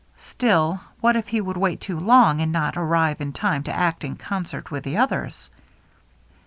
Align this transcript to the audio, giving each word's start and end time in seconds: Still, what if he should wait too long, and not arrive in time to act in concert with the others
Still, 0.17 0.81
what 0.99 1.15
if 1.15 1.27
he 1.27 1.37
should 1.37 1.57
wait 1.57 1.79
too 1.79 1.99
long, 1.99 2.41
and 2.41 2.51
not 2.51 2.75
arrive 2.75 3.21
in 3.21 3.33
time 3.33 3.61
to 3.65 3.71
act 3.71 4.03
in 4.03 4.15
concert 4.15 4.71
with 4.71 4.83
the 4.83 4.97
others 4.97 5.51